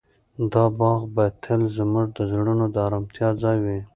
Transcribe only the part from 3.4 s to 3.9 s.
ځای وي.